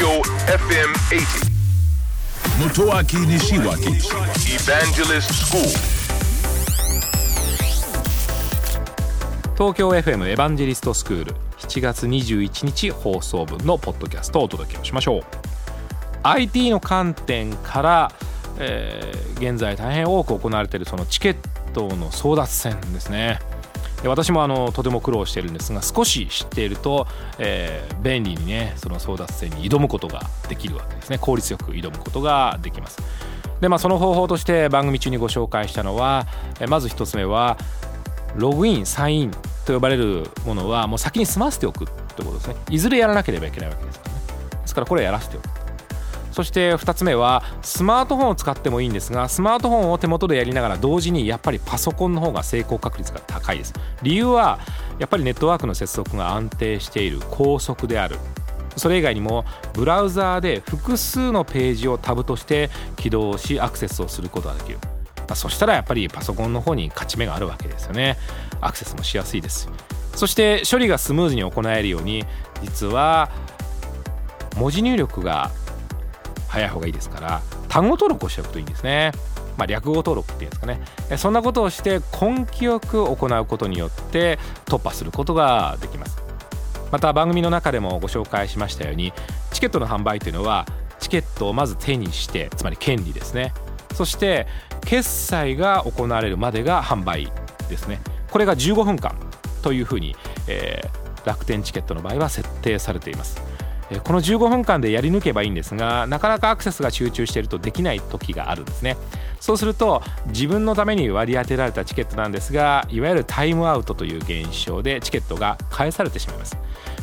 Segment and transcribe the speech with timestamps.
[0.00, 1.50] Tokyo FM 80.
[2.58, 4.00] Motoaki Nishiwaki
[4.48, 5.62] Evangelist School.
[9.58, 15.22] 東京 FM エヴァンジェリストスクール7月21日放送分のポッドキャストをお届けしましょう
[16.22, 18.12] IT の観点から、
[18.58, 21.36] えー現在大変多く行われているそのチケッ
[21.74, 23.38] トの争奪戦ですね
[24.08, 27.06] 私もあのとても苦労してるんですが少し知っていると、
[27.38, 31.18] えー便利にねその争奪戦に挑むことができるわけですね。
[31.18, 32.98] 効率よく挑むことができます。
[33.60, 36.26] でまあその方法として番組中にご紹介したのは
[36.60, 37.58] えまず一つ目は
[38.36, 39.32] ログインサイン
[39.66, 41.84] と呼ばれるものはもう先に済ませておく
[42.16, 42.56] ということですね。
[42.70, 44.20] いずれやらなければいけないわけですからね。
[44.62, 45.59] ですからこれはやらせておく。
[46.30, 53.74] そして2つ目はスマートフォンを使ってもいいんですがスマートフォンを手元でやりながら同時にやっぱりパソコンの方が成功確率が高いです。
[54.02, 54.58] 理由は
[54.98, 58.16] やっぱりネットワークの接続が安定している高速である。
[58.76, 64.78] それ以外にもブラウザーで複数のページをタブとして起動しアクセスをすることができる。
[65.34, 68.16] そしたらやっぱりパソコンの方に勝ち目があるわけですよね。
[68.60, 69.68] アクセスもしやすいです。
[70.14, 72.24] そして処理がスムーズに行えるように
[72.62, 73.30] 実は
[74.56, 75.50] 文字入力が
[76.50, 79.12] 早い方がいいですから単語登録をしておくといいんですね、
[79.56, 80.80] まあ、略語登録っていうんですかね。
[81.16, 86.22] そんなことをして根気よく行うことによって突破することができます。
[86.90, 89.12] また番組の中でもご紹介しましたように
[89.52, 90.66] チケットの販売というのは
[90.98, 93.54] チケットをまず手にしてつまり権利ですね。
[93.94, 94.48] そして
[94.84, 97.30] 決済が行われるまでが販売
[97.68, 98.00] ですね。
[98.30, 99.14] これが15分間
[99.62, 100.16] というふうに、
[100.48, 103.40] えー楽天チケットの場合は設定されています。
[103.98, 108.96] この15分間でやり抜けばいいんですがなかなかアクセスが集中しているとできない時があるんですね。
[109.40, 116.56] そうすると自分のために割り当てられたチケットなんですがいわゆるタイムアウトという現象でチケットが返されてしまいます。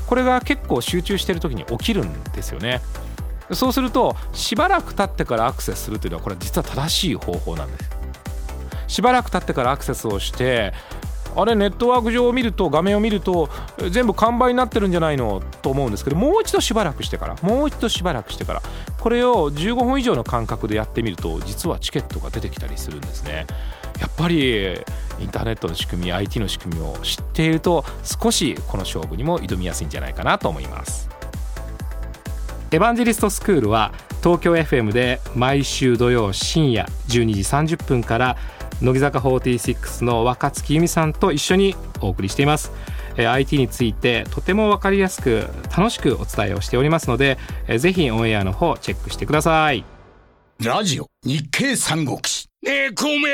[0.06, 2.82] これが結構集中している時に起きるんですよね。
[3.52, 7.90] そうするとしばらく経ってからアクセスするというのはこれは実は正しい方法なんです。
[8.88, 10.74] しばらく経ってからアクセスをして
[11.40, 13.50] あれネットワーク上を見ると画面を見ると
[13.92, 15.42] 全部完売になってるんじゃないの？
[15.62, 18.62] と思うんですけどもう一度しばらくしてからもう一度しばらくしてから
[19.00, 23.46] これを15分以上の間隔でやってみると実はチケットが出てきたりするんですね。
[24.00, 24.74] やっぱり
[25.20, 31.10] インターネットの仕組み IT の仕組みを知っていると少しこの勝負にも挑みやすいんじゃないかなと思います。
[32.70, 38.38] エヴァンジェリストスクールは東京 FM で毎週土曜深夜12時30分から
[38.82, 42.72] 乃木坂46の若月由美さんと一緒にお送りしています。
[43.18, 49.84] えー IT についてとても分かりやすく楽しくお伝えをしておりますのでえーぜひオンエアの方チェックしてください。
[50.64, 52.48] ラジオ日経三国志。
[52.64, 53.28] ねえ、孔明、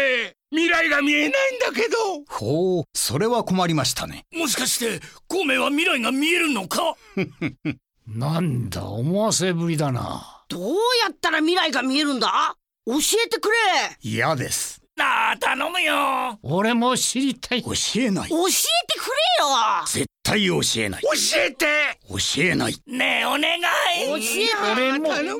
[0.51, 1.97] 未来が見えないんだけど。
[2.27, 4.25] ほうそれは困りましたね。
[4.35, 4.99] もしかして、
[5.29, 6.95] 孔明は未来が見えるのか？
[8.07, 10.43] なんだ思わせぶりだな。
[10.49, 10.63] どう
[11.01, 12.55] やったら未来が見えるんだ？
[12.85, 12.93] 教
[13.25, 13.55] えてくれ。
[14.01, 16.39] 嫌ですなあ、頼むよ。
[16.43, 17.63] 俺も知りたい。
[17.63, 18.29] 教えない。
[18.29, 18.51] 教え
[18.87, 19.85] てくれよ。
[19.87, 21.01] 絶対教えない。
[21.01, 21.09] 教
[21.39, 21.65] えて。
[22.07, 23.61] 教えないねえ、お願い。
[24.07, 25.09] 教え俺も。
[25.09, 25.39] 頼むよ。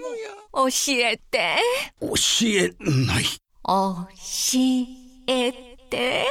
[0.53, 1.57] 教えて、
[2.01, 2.13] 教
[2.47, 3.23] えない。
[3.65, 4.07] 教
[5.27, 5.51] え
[5.89, 6.25] て。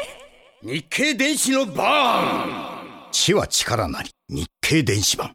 [0.62, 4.10] 日経電子のバーン知は力なり。
[4.28, 5.32] 日経電子版